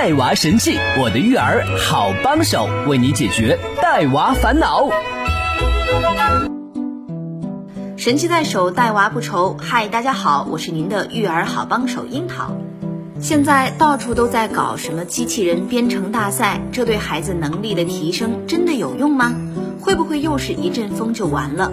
[0.00, 4.88] 带娃神器，我的育儿好帮手，为你解决带娃烦恼。
[7.98, 9.58] 神器在手，带娃不愁。
[9.60, 12.56] 嗨，大家好，我是您的育儿好帮手樱桃。
[13.20, 19.34] 现在到处都在搞什么机器人编程大赛，这对孩子能力的提升真的有用吗？
[19.82, 21.70] 会不会又是一阵风就完了？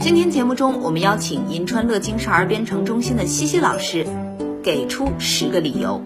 [0.00, 4.06] 今天节目中，我们邀请银川乐金少儿编程中心的西西老师，
[4.62, 6.00] 给出十个理由。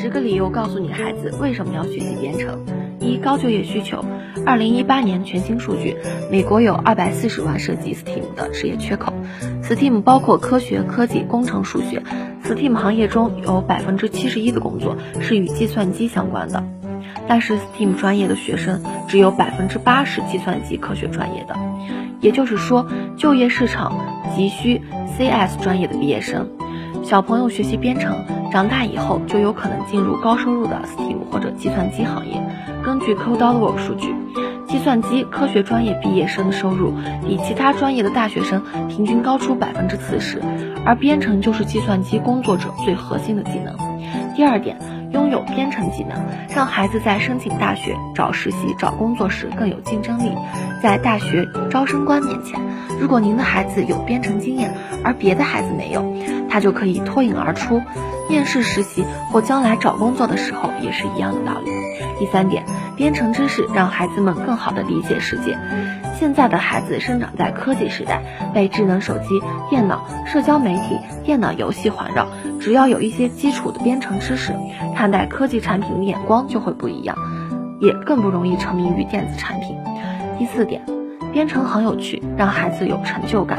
[0.00, 2.64] 十个理由告诉你孩子为什么要学习编程：
[3.00, 4.04] 一、高就业需求。
[4.46, 5.96] 二零一八年全新数据，
[6.30, 9.12] 美国有二百四十万涉及 STEAM 的职业缺口。
[9.64, 12.00] STEAM 包括科学、科技、工程、数学。
[12.44, 16.62] STEAM 行业中有百分之七十一的工作是与计算机相关的，
[17.26, 21.56] 但是 STEAM 专业的学生只有百分之八十计算机科学专业的，
[22.20, 23.98] 也就是说，就业市场
[24.36, 24.80] 急需
[25.18, 26.48] CS 专业的毕业生。
[27.02, 32.42] 小朋友学习编程，长大以后就有可能进入高收入的 STEAM 或者计算机行业。
[32.84, 34.14] 根据 Code.org 数据，
[34.66, 36.92] 计算机科学专业毕业生的收入
[37.26, 40.42] 比其他专业的大学生平均高出百分之四十，
[40.86, 43.76] 而编程就是计算机工作者最核心的技能。
[44.34, 44.78] 第二点，
[45.12, 46.16] 拥有编程技能，
[46.54, 50.32] 让孩子在申请大学、找实习、找工作时更有竞争力。
[50.82, 52.58] 在大学招生官面前，
[53.00, 54.72] 如果您的孩子有编程经验，
[55.04, 56.02] 而别的孩子没有，
[56.48, 57.82] 他就可以脱颖而出。
[58.28, 61.70] 面试实习或将来找工作的时候也是一样的道理。
[62.18, 65.56] 第三点，编程知识让孩子们更好地理解世界。
[66.18, 69.40] 现在的孩子生长在科技时代，被智能手机、
[69.70, 72.26] 电脑、社交媒体、电脑游戏环绕，
[72.60, 74.52] 只要有一些基础的编程知识，
[74.96, 77.16] 看待科技产品的眼光就会不一样，
[77.80, 79.76] 也更不容易沉迷于电子产品。
[80.38, 80.82] 第四点，
[81.32, 83.58] 编程很有趣，让孩子有成就感。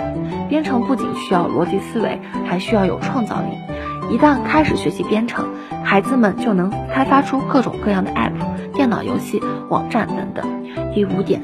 [0.49, 4.13] 编程不仅需要逻辑思维，还需要有创造力。
[4.13, 5.47] 一旦开始学习编程，
[5.83, 8.33] 孩子们就能开发出各种各样的 App、
[8.73, 10.45] 电脑游戏、网站等等。
[10.93, 11.41] 第五点，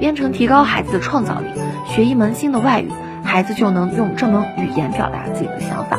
[0.00, 1.46] 编程提高孩子的创造力。
[1.86, 2.90] 学一门新的外语，
[3.24, 5.98] 孩子就能用这门语言表达自己的想法。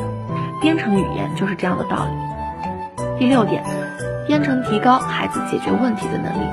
[0.61, 3.07] 编程语言就是这样的道理。
[3.17, 3.63] 第六点，
[4.27, 6.45] 编程提高孩子解决问题的能力。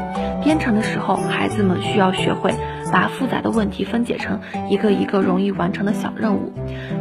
[0.45, 2.55] 编程的时候，孩子们需要学会。
[2.93, 6.53] 把复杂的问题分解成一个一个容易完成的小任务，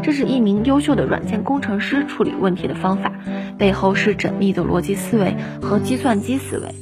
[0.01, 3.11] 这是一名优秀的软件工程师处理问题的方法，
[3.57, 6.75] 背后是缜密的逻辑思维和计算机思维。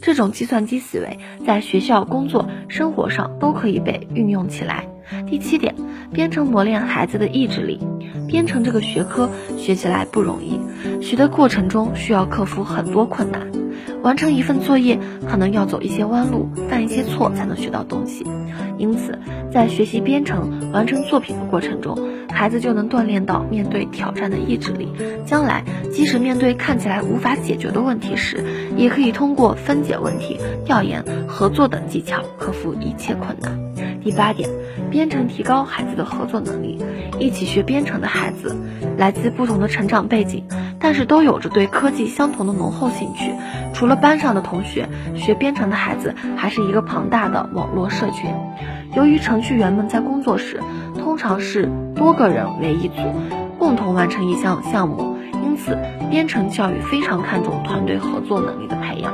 [0.00, 4.86] 这种计算机思维在学校、工作、生活上都可以被运用起来。
[5.26, 5.74] 第七点，
[6.12, 7.80] 编程磨练孩子的意志力。
[8.28, 10.60] 编程这个学科学起来不容易，
[11.02, 13.50] 学的过程中需要克服很多困难。
[14.02, 18.24] 完成一份作业，可能要走一些弯路，犯一些错才能学到东西。
[18.76, 19.18] 因此，
[19.50, 21.98] 在学习编程、完成作品的过程中，
[22.30, 24.88] 孩子就能锻炼到面对挑战的意志力。
[25.26, 28.44] 将来，即使面对看起来无法解决的问题时，
[28.76, 33.67] 也可以通过分解问题、调研、合作等技巧克服一切困难。
[34.08, 34.48] 第八点，
[34.90, 36.82] 编程提高孩子的合作能力。
[37.18, 38.56] 一起学编程的孩子，
[38.96, 40.44] 来自不同的成长背景，
[40.80, 43.34] 但是都有着对科技相同的浓厚兴趣。
[43.74, 48.30] 除了班上的同学，学编程的孩子还是一个庞大的网络社群。
[48.96, 50.58] 由于程序员们在工作时
[50.98, 52.94] 通常是多个人为一组，
[53.58, 55.76] 共同完成一项项目，因此
[56.08, 59.12] 编程教育非常看重团队合作能力的培养。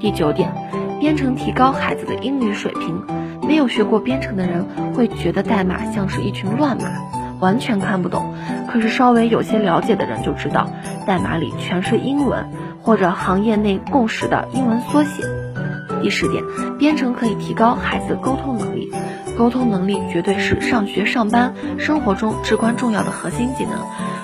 [0.00, 0.52] 第九点，
[0.98, 3.21] 编程提高孩子的英语水平。
[3.46, 4.64] 没有学过编程的人
[4.94, 6.84] 会觉得代码像是一群乱码，
[7.40, 8.34] 完全看不懂。
[8.70, 10.70] 可是稍微有些了解的人就知道，
[11.06, 12.48] 代码里全是英文
[12.82, 15.22] 或者行业内共识的英文缩写。
[16.02, 16.42] 第十点，
[16.78, 18.90] 编程可以提高孩子沟通能力。
[19.36, 23.72] 沟通能力绝对是上学、上班、生活中至关重要的核心技能。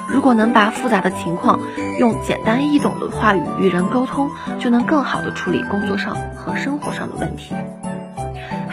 [0.09, 1.61] 如果能把复杂的情况
[1.99, 7.55] 用简单易懂的话语与人沟通，就能更好的处理工作上和生活上的问题。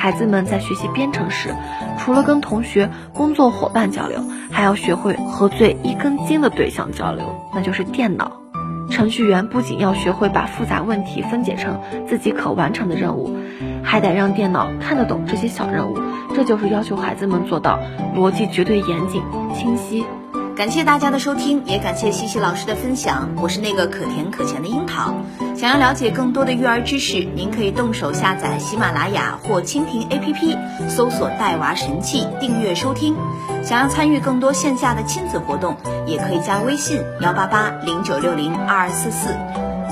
[0.05, 1.55] 孩子们在学习编程时，
[1.97, 7.25] 除了跟同学、工作伙伴交流，还要学会和最一根筋的对象交流，
[7.55, 8.33] 那就是电脑。
[8.91, 13.35] 程序员不仅要学会把复杂问题分解成自己可完成的任务，
[13.83, 15.97] 还得让电脑看得懂这些小任务。
[16.35, 17.79] 这就是要求孩子们做到
[18.15, 19.23] 逻辑绝对严谨、
[19.55, 20.05] 清晰。
[20.55, 23.31] 感谢大家的收听，也感谢西西老师的分享。
[23.41, 25.15] 我是那个可甜可咸的樱桃。
[25.57, 30.57] 想要了解更多的育儿知识，您可以动手下载喜马拉雅或蜻蜓 APP，
[30.89, 33.15] 搜索“带娃神器”，订阅收听。
[33.63, 39.33] 想要参与更多线下的亲子活动，也可以加微信幺八八零九六零二二四四。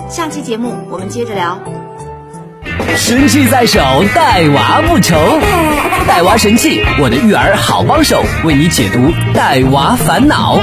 [0.10, 1.57] 下期节目我们接着聊。
[2.98, 3.80] 神器在手，
[4.13, 5.16] 带娃不愁。
[6.06, 9.00] 带娃神器，我的育儿好帮手，为你解读
[9.33, 10.59] 带娃烦恼。